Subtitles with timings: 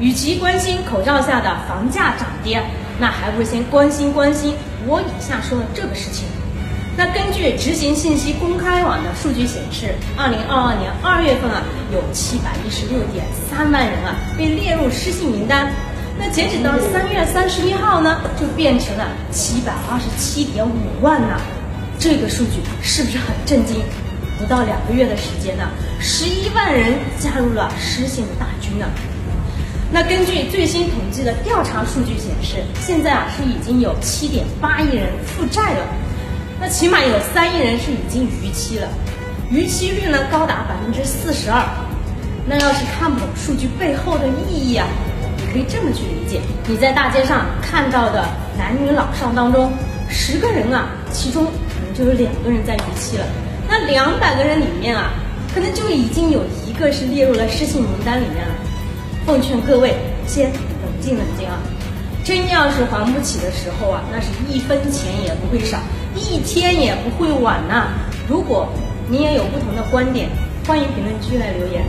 [0.00, 2.62] 与其关心口罩下的房价涨跌，
[3.00, 4.54] 那还不如先关心关心
[4.86, 6.24] 我以下说的这个事情。
[6.96, 15.70] 那根据执行信息公开网的数据显示，二零二二年二月份啊，有七百一十六点三万人啊被列入失信名单。
[16.18, 21.40] 那截止到三月三十一号呢，就变成了七百二十七点五万呢。
[22.00, 23.82] 这个数据是不是很震惊？
[24.38, 25.68] 不到两个月的时间呢，
[26.00, 28.86] 十一万人加入了失信大军呢。
[29.90, 35.86] 那根据最新统计的调查数据显示，现在啊是已经有七点八亿人负债了，
[36.60, 38.88] 那起码有三亿人是已经逾期了，
[39.50, 41.64] 逾期率呢高达百分之四十二。
[42.46, 44.86] 那要是看不懂数据背后的意义啊，
[45.36, 48.26] 你可以这么去理解：你在大街上看到的
[48.58, 49.72] 男女老少当中，
[50.08, 53.24] 十个人啊，其中可能就有两个人在逾期了。
[53.66, 55.12] 那两百个人里面啊，
[55.54, 58.54] 可能就已经有一个是列入了失信名单里面了。
[59.28, 59.94] 奉劝各位
[60.26, 61.60] 先冷静冷静啊！
[62.24, 65.78] 真要是还不起的时候啊，那是一分钱也不会少，
[66.16, 67.88] 一天也不会晚呐。
[68.26, 68.66] 如果
[69.06, 70.30] 你也有不同的观点，
[70.66, 71.84] 欢迎评论区来留言。